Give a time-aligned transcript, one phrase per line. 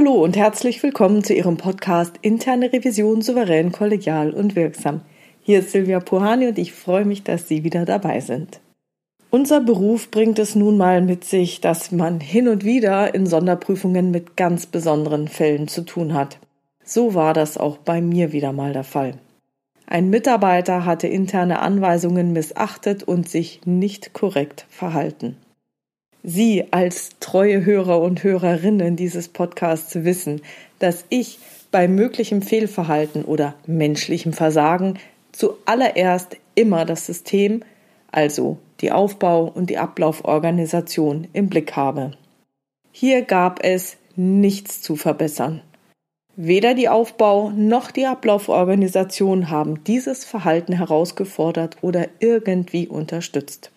[0.00, 5.02] Hallo und herzlich willkommen zu Ihrem Podcast Interne Revision souverän, kollegial und wirksam.
[5.42, 8.60] Hier ist Silvia Puhani und ich freue mich, dass Sie wieder dabei sind.
[9.28, 14.10] Unser Beruf bringt es nun mal mit sich, dass man hin und wieder in Sonderprüfungen
[14.10, 16.38] mit ganz besonderen Fällen zu tun hat.
[16.82, 19.18] So war das auch bei mir wieder mal der Fall.
[19.86, 25.36] Ein Mitarbeiter hatte interne Anweisungen missachtet und sich nicht korrekt verhalten.
[26.22, 30.42] Sie als treue Hörer und Hörerinnen dieses Podcasts wissen,
[30.78, 31.38] dass ich
[31.70, 34.98] bei möglichem Fehlverhalten oder menschlichem Versagen
[35.32, 37.62] zuallererst immer das System,
[38.12, 42.12] also die Aufbau- und die Ablauforganisation im Blick habe.
[42.92, 45.62] Hier gab es nichts zu verbessern.
[46.36, 53.70] Weder die Aufbau noch die Ablauforganisation haben dieses Verhalten herausgefordert oder irgendwie unterstützt.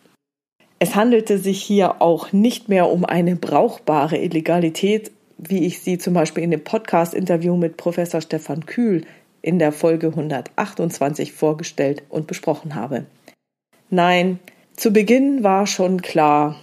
[0.79, 6.13] Es handelte sich hier auch nicht mehr um eine brauchbare Illegalität, wie ich sie zum
[6.13, 9.05] Beispiel in dem Podcast-Interview mit Professor Stefan Kühl
[9.41, 13.05] in der Folge 128 vorgestellt und besprochen habe.
[13.89, 14.39] Nein,
[14.75, 16.55] zu Beginn war schon klar,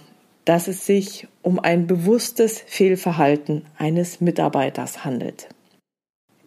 [0.45, 5.47] dass es sich um ein bewusstes Fehlverhalten eines Mitarbeiters handelt.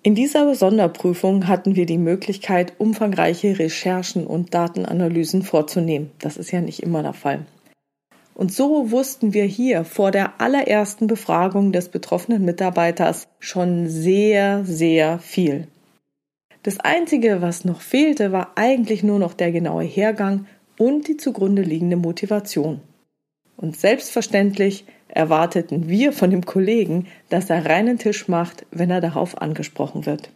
[0.02, 6.10] In dieser Sonderprüfung hatten wir die Möglichkeit, umfangreiche Recherchen und Datenanalysen vorzunehmen.
[6.18, 7.46] Das ist ja nicht immer der Fall.
[8.34, 15.20] Und so wussten wir hier vor der allerersten Befragung des betroffenen Mitarbeiters schon sehr, sehr
[15.20, 15.68] viel.
[16.64, 20.46] Das Einzige, was noch fehlte, war eigentlich nur noch der genaue Hergang
[20.78, 22.80] und die zugrunde liegende Motivation.
[23.56, 29.40] Und selbstverständlich erwarteten wir von dem Kollegen, dass er reinen Tisch macht, wenn er darauf
[29.40, 30.30] angesprochen wird.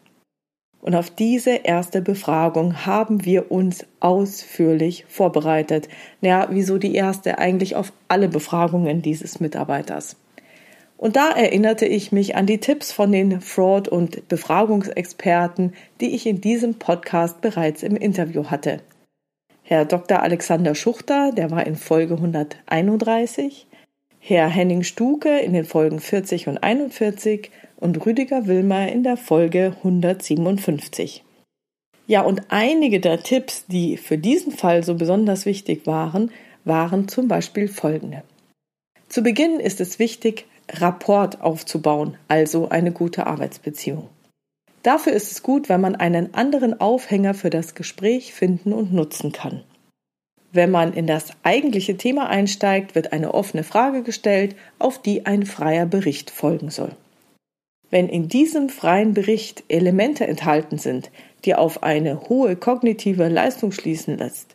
[0.81, 5.89] Und auf diese erste Befragung haben wir uns ausführlich vorbereitet.
[6.21, 10.17] Ja, wieso die erste eigentlich auf alle Befragungen dieses Mitarbeiters.
[10.97, 16.27] Und da erinnerte ich mich an die Tipps von den Fraud- und Befragungsexperten, die ich
[16.27, 18.81] in diesem Podcast bereits im Interview hatte.
[19.63, 20.23] Herr Dr.
[20.23, 23.69] Alexander Schuchter, der war in Folge 131,
[24.21, 29.75] Herr Henning Stuke in den Folgen 40 und 41 und Rüdiger Wilmer in der Folge
[29.79, 31.25] 157.
[32.07, 36.31] Ja, und einige der Tipps, die für diesen Fall so besonders wichtig waren,
[36.65, 38.23] waren zum Beispiel folgende.
[39.09, 44.09] Zu Beginn ist es wichtig, Rapport aufzubauen, also eine gute Arbeitsbeziehung.
[44.83, 49.33] Dafür ist es gut, wenn man einen anderen Aufhänger für das Gespräch finden und nutzen
[49.33, 49.65] kann.
[50.53, 55.45] Wenn man in das eigentliche Thema einsteigt, wird eine offene Frage gestellt, auf die ein
[55.45, 56.93] freier Bericht folgen soll.
[57.91, 61.11] Wenn in diesem freien Bericht Elemente enthalten sind,
[61.45, 64.55] die auf eine hohe kognitive Leistung schließen lässt,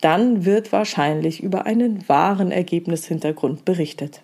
[0.00, 4.22] dann wird wahrscheinlich über einen wahren Ergebnishintergrund berichtet.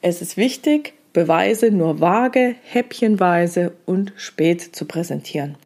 [0.00, 5.56] Es ist wichtig, Beweise nur vage, häppchenweise und spät zu präsentieren.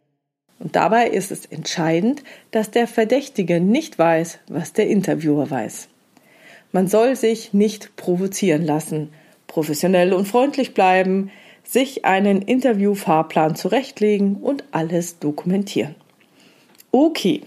[0.59, 5.89] Und dabei ist es entscheidend, dass der Verdächtige nicht weiß, was der Interviewer weiß.
[6.71, 9.09] Man soll sich nicht provozieren lassen,
[9.47, 11.31] professionell und freundlich bleiben,
[11.63, 15.95] sich einen Interviewfahrplan zurechtlegen und alles dokumentieren.
[16.91, 17.41] Okay,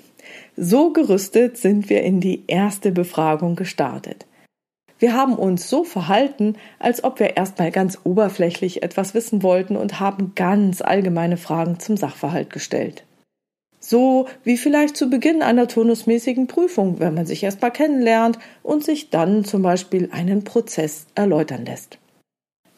[0.56, 4.26] so gerüstet sind wir in die erste Befragung gestartet.
[4.98, 10.00] Wir haben uns so verhalten, als ob wir erstmal ganz oberflächlich etwas wissen wollten und
[10.00, 13.04] haben ganz allgemeine Fragen zum Sachverhalt gestellt.
[13.78, 19.10] So wie vielleicht zu Beginn einer turnusmäßigen Prüfung, wenn man sich erstmal kennenlernt und sich
[19.10, 21.98] dann zum Beispiel einen Prozess erläutern lässt.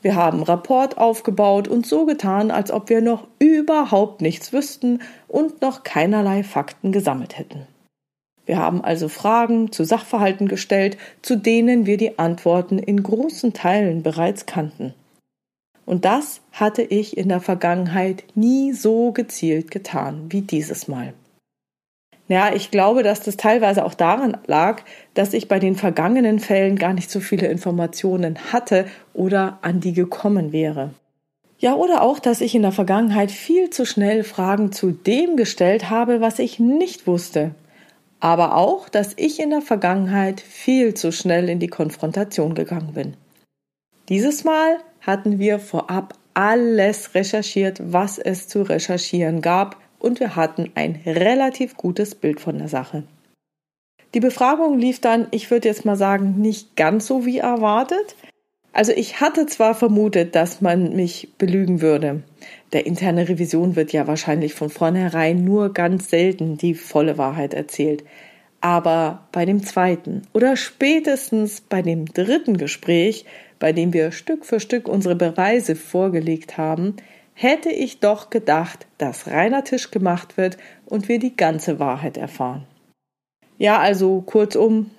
[0.03, 5.62] Wir haben Rapport aufgebaut und so getan, als ob wir noch überhaupt nichts wüssten und
[5.62, 7.66] noch keinerlei Fakten gesammelt hätten.
[8.50, 14.03] Wir haben also Fragen zu Sachverhalten gestellt, zu denen wir die Antworten in großen Teilen
[14.03, 14.92] bereits kannten.
[15.86, 21.15] Und das hatte ich in der Vergangenheit nie so gezielt getan wie dieses Mal.
[22.27, 24.83] Ja, ich glaube, dass das teilweise auch daran lag,
[25.15, 29.92] dass ich bei den vergangenen Fällen gar nicht so viele Informationen hatte oder an die
[29.92, 30.91] gekommen wäre.
[31.60, 35.89] Ja, oder auch, dass ich in der Vergangenheit viel zu schnell Fragen zu dem gestellt
[35.89, 37.53] habe, was ich nicht wusste.
[38.21, 43.17] Aber auch, dass ich in der Vergangenheit viel zu schnell in die Konfrontation gegangen bin.
[44.09, 50.71] Dieses Mal hatten wir vorab alles recherchiert, was es zu recherchieren gab und wir hatten
[50.75, 53.05] ein relativ gutes Bild von der Sache.
[54.15, 58.17] Die Befragung lief dann, ich würde jetzt mal sagen, nicht ganz so wie erwartet.
[58.72, 62.22] Also ich hatte zwar vermutet, dass man mich belügen würde.
[62.72, 68.05] Der interne Revision wird ja wahrscheinlich von vornherein nur ganz selten die volle Wahrheit erzählt.
[68.61, 73.25] Aber bei dem zweiten oder spätestens bei dem dritten Gespräch,
[73.59, 76.97] bei dem wir Stück für Stück unsere Beweise vorgelegt haben,
[77.34, 82.67] hätte ich doch gedacht, dass reiner Tisch gemacht wird und wir die ganze Wahrheit erfahren.
[83.57, 84.91] Ja, also kurzum,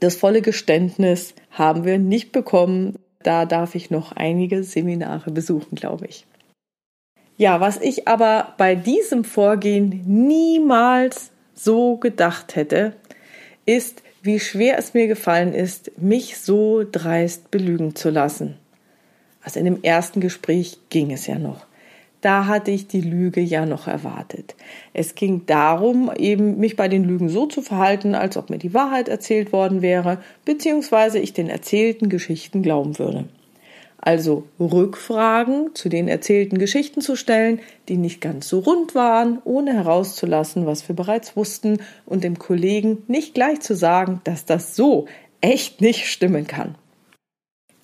[0.00, 2.98] das volle Geständnis haben wir nicht bekommen.
[3.26, 6.26] Da darf ich noch einige Seminare besuchen, glaube ich.
[7.36, 12.94] Ja, was ich aber bei diesem Vorgehen niemals so gedacht hätte,
[13.64, 18.58] ist, wie schwer es mir gefallen ist, mich so dreist belügen zu lassen.
[19.42, 21.65] Also in dem ersten Gespräch ging es ja noch
[22.26, 24.56] da hatte ich die Lüge ja noch erwartet.
[24.92, 28.74] Es ging darum, eben mich bei den Lügen so zu verhalten, als ob mir die
[28.74, 33.26] Wahrheit erzählt worden wäre, beziehungsweise ich den erzählten Geschichten glauben würde.
[33.98, 39.72] Also Rückfragen zu den erzählten Geschichten zu stellen, die nicht ganz so rund waren, ohne
[39.74, 45.06] herauszulassen, was wir bereits wussten, und dem Kollegen nicht gleich zu sagen, dass das so
[45.40, 46.74] echt nicht stimmen kann.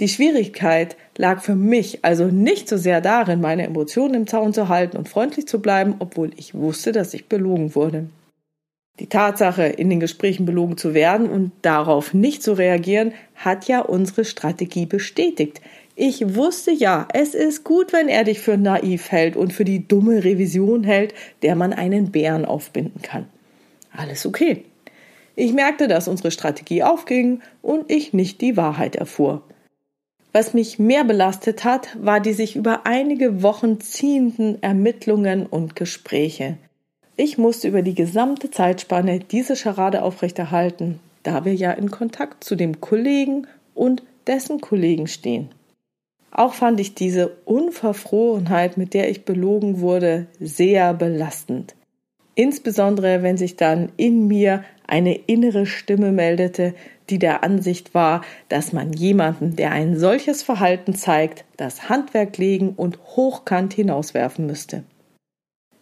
[0.02, 4.68] Die Schwierigkeit lag für mich also nicht so sehr darin, meine Emotionen im Zaun zu
[4.68, 8.08] halten und freundlich zu bleiben, obwohl ich wusste, dass ich belogen wurde.
[8.98, 13.78] Die Tatsache, in den Gesprächen belogen zu werden und darauf nicht zu reagieren, hat ja
[13.78, 15.60] unsere Strategie bestätigt.
[15.94, 19.86] Ich wusste ja, es ist gut, wenn er dich für naiv hält und für die
[19.86, 23.28] dumme Revision hält, der man einen Bären aufbinden kann.
[23.92, 24.64] Alles okay.
[25.36, 29.42] Ich merkte, dass unsere Strategie aufging und ich nicht die Wahrheit erfuhr.
[30.32, 36.56] Was mich mehr belastet hat, war die sich über einige Wochen ziehenden Ermittlungen und Gespräche.
[37.16, 42.56] Ich musste über die gesamte Zeitspanne diese Scharade aufrechterhalten, da wir ja in Kontakt zu
[42.56, 45.50] dem Kollegen und dessen Kollegen stehen.
[46.30, 51.74] Auch fand ich diese Unverfrorenheit, mit der ich belogen wurde, sehr belastend.
[52.34, 56.74] Insbesondere wenn sich dann in mir eine innere Stimme meldete,
[57.10, 62.70] die der Ansicht war, dass man jemanden, der ein solches Verhalten zeigt, das Handwerk legen
[62.76, 64.84] und hochkant hinauswerfen müsste.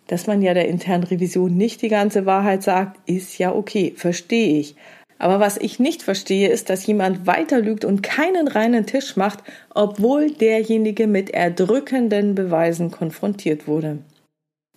[0.07, 4.59] Dass man ja der internen Revision nicht die ganze Wahrheit sagt, ist ja okay, verstehe
[4.59, 4.75] ich.
[5.19, 9.45] Aber was ich nicht verstehe, ist, dass jemand weiter lügt und keinen reinen Tisch macht,
[9.75, 13.99] obwohl derjenige mit erdrückenden Beweisen konfrontiert wurde.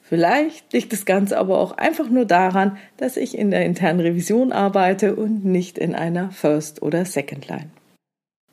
[0.04, 4.52] Vielleicht liegt das Ganze aber auch einfach nur daran, dass ich in der internen Revision
[4.52, 7.70] arbeite und nicht in einer First- oder Second-Line.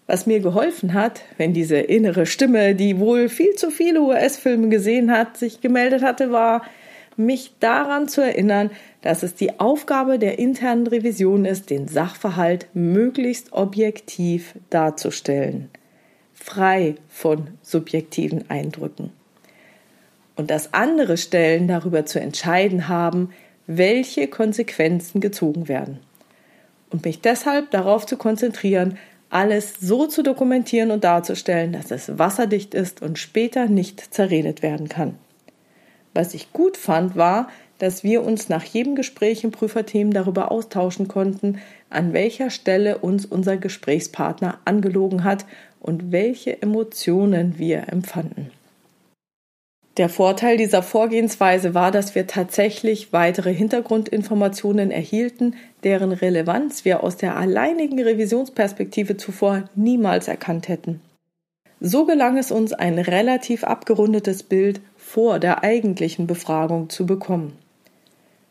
[0.07, 5.11] Was mir geholfen hat, wenn diese innere Stimme, die wohl viel zu viele US-Filme gesehen
[5.11, 6.63] hat, sich gemeldet hatte, war,
[7.17, 8.71] mich daran zu erinnern,
[9.03, 15.69] dass es die Aufgabe der internen Revision ist, den Sachverhalt möglichst objektiv darzustellen,
[16.33, 19.13] frei von subjektiven Eindrücken
[20.41, 23.29] und dass andere Stellen darüber zu entscheiden haben,
[23.67, 25.99] welche Konsequenzen gezogen werden.
[26.89, 28.97] Und mich deshalb darauf zu konzentrieren,
[29.29, 34.89] alles so zu dokumentieren und darzustellen, dass es wasserdicht ist und später nicht zerredet werden
[34.89, 35.17] kann.
[36.15, 41.07] Was ich gut fand, war, dass wir uns nach jedem Gespräch im Prüferteam darüber austauschen
[41.07, 41.61] konnten,
[41.91, 45.45] an welcher Stelle uns unser Gesprächspartner angelogen hat
[45.81, 48.51] und welche Emotionen wir empfanden.
[50.01, 57.19] Der Vorteil dieser Vorgehensweise war, dass wir tatsächlich weitere Hintergrundinformationen erhielten, deren Relevanz wir aus
[57.19, 61.03] der alleinigen Revisionsperspektive zuvor niemals erkannt hätten.
[61.81, 67.59] So gelang es uns, ein relativ abgerundetes Bild vor der eigentlichen Befragung zu bekommen.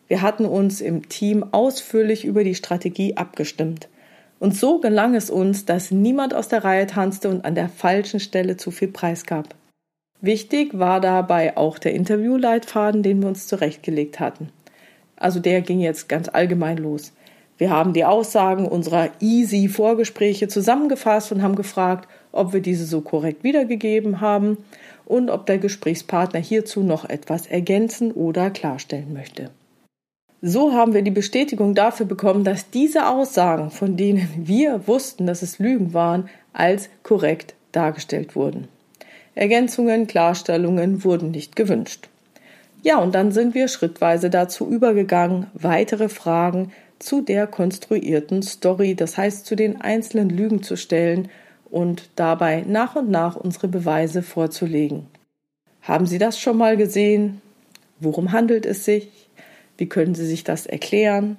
[0.07, 3.89] Wir hatten uns im Team ausführlich über die Strategie abgestimmt.
[4.39, 8.19] Und so gelang es uns, dass niemand aus der Reihe tanzte und an der falschen
[8.19, 9.55] Stelle zu viel preisgab.
[10.21, 14.49] Wichtig war dabei auch der Interviewleitfaden, den wir uns zurechtgelegt hatten.
[15.15, 17.13] Also der ging jetzt ganz allgemein los.
[17.57, 23.01] Wir haben die Aussagen unserer easy Vorgespräche zusammengefasst und haben gefragt, ob wir diese so
[23.01, 24.57] korrekt wiedergegeben haben
[25.05, 29.49] und ob der Gesprächspartner hierzu noch etwas ergänzen oder klarstellen möchte.
[30.41, 35.41] So haben wir die Bestätigung dafür bekommen, dass diese Aussagen, von denen wir wussten, dass
[35.41, 38.69] es Lügen waren, als korrekt dargestellt wurden.
[39.39, 42.09] Ergänzungen, Klarstellungen wurden nicht gewünscht.
[42.83, 49.17] Ja, und dann sind wir schrittweise dazu übergegangen, weitere Fragen zu der konstruierten Story, das
[49.17, 51.29] heißt zu den einzelnen Lügen zu stellen
[51.71, 55.07] und dabei nach und nach unsere Beweise vorzulegen.
[55.81, 57.41] Haben Sie das schon mal gesehen?
[58.01, 59.29] Worum handelt es sich?
[59.77, 61.37] Wie können Sie sich das erklären?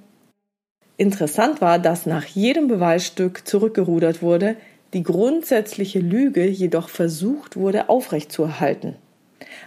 [0.97, 4.57] Interessant war, dass nach jedem Beweisstück zurückgerudert wurde,
[4.93, 8.97] die grundsätzliche Lüge jedoch versucht wurde aufrechtzuerhalten.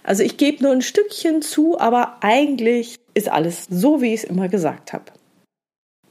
[0.03, 4.29] Also ich gebe nur ein Stückchen zu, aber eigentlich ist alles so, wie ich es
[4.29, 5.05] immer gesagt habe.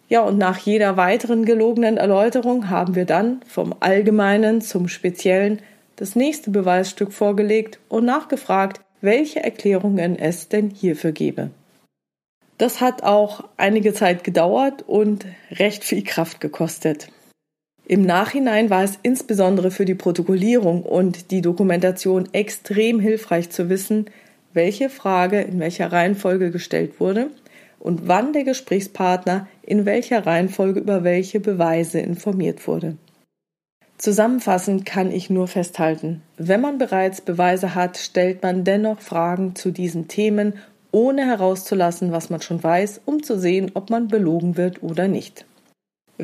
[0.09, 5.61] Ja, und nach jeder weiteren gelogenen Erläuterung haben wir dann vom Allgemeinen zum Speziellen
[5.97, 11.50] das nächste Beweisstück vorgelegt und nachgefragt, welche Erklärungen es denn hierfür gebe.
[12.59, 17.09] Das hat auch einige Zeit gedauert und recht viel Kraft gekostet.
[17.86, 24.06] Im Nachhinein war es insbesondere für die Protokollierung und die Dokumentation extrem hilfreich zu wissen,
[24.52, 27.30] welche Frage in welcher Reihenfolge gestellt wurde
[27.80, 32.96] und wann der Gesprächspartner in welcher Reihenfolge über welche Beweise informiert wurde.
[33.98, 39.70] Zusammenfassend kann ich nur festhalten, wenn man bereits Beweise hat, stellt man dennoch Fragen zu
[39.70, 40.54] diesen Themen,
[40.92, 45.46] ohne herauszulassen, was man schon weiß, um zu sehen, ob man belogen wird oder nicht.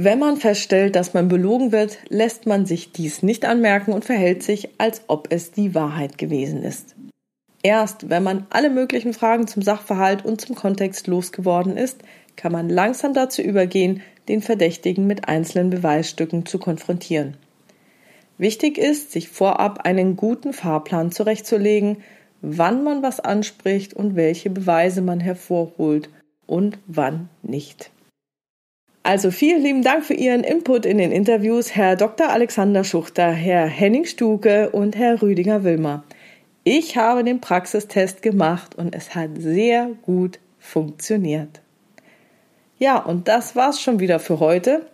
[0.00, 4.44] Wenn man feststellt, dass man belogen wird, lässt man sich dies nicht anmerken und verhält
[4.44, 6.94] sich, als ob es die Wahrheit gewesen ist.
[7.64, 11.98] Erst wenn man alle möglichen Fragen zum Sachverhalt und zum Kontext losgeworden ist,
[12.36, 17.36] kann man langsam dazu übergehen, den Verdächtigen mit einzelnen Beweisstücken zu konfrontieren.
[18.36, 21.96] Wichtig ist, sich vorab einen guten Fahrplan zurechtzulegen,
[22.40, 26.08] wann man was anspricht und welche Beweise man hervorholt
[26.46, 27.90] und wann nicht.
[29.08, 32.28] Also vielen lieben Dank für Ihren Input in den Interviews, Herr Dr.
[32.28, 36.04] Alexander Schuchter, Herr Henning Stuke und Herr Rüdiger Wilmer.
[36.62, 41.62] Ich habe den Praxistest gemacht und es hat sehr gut funktioniert.
[42.78, 44.84] Ja, und das war's schon wieder für heute.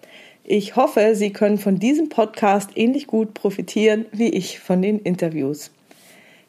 [0.44, 5.73] Ich hoffe, Sie können von diesem Podcast ähnlich gut profitieren wie ich von den Interviews.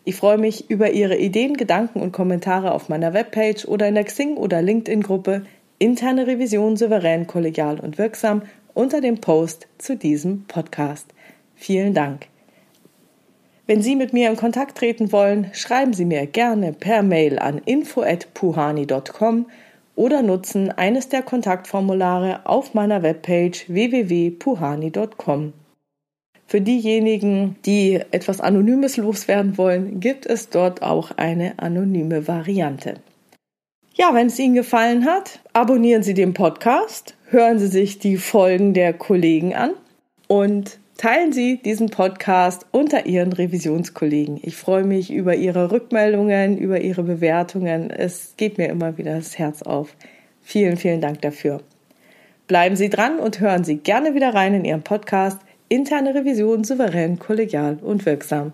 [0.04, 4.06] Ich freue mich über Ihre Ideen, Gedanken und Kommentare auf meiner Webpage oder in der
[4.06, 11.08] Xing- oder LinkedIn-Gruppe Interne Revision souverän, kollegial und wirksam unter dem Post zu diesem Podcast.
[11.56, 12.28] Vielen Dank.
[13.68, 17.58] Wenn Sie mit mir in Kontakt treten wollen, schreiben Sie mir gerne per Mail an
[17.58, 19.48] info@puhani.com
[19.96, 25.54] oder nutzen eines der Kontaktformulare auf meiner Webpage www.puhani.com.
[26.48, 32.96] Für diejenigen, die etwas Anonymes loswerden wollen, gibt es dort auch eine anonyme Variante.
[33.98, 38.74] Ja, wenn es Ihnen gefallen hat, abonnieren Sie den Podcast, hören Sie sich die Folgen
[38.74, 39.72] der Kollegen an
[40.28, 44.40] und Teilen Sie diesen Podcast unter Ihren Revisionskollegen.
[44.42, 47.90] Ich freue mich über Ihre Rückmeldungen, über Ihre Bewertungen.
[47.90, 49.94] Es geht mir immer wieder das Herz auf.
[50.42, 51.62] Vielen, vielen Dank dafür.
[52.48, 57.20] Bleiben Sie dran und hören Sie gerne wieder rein in Ihren Podcast Interne Revision souverän,
[57.20, 58.54] kollegial und wirksam.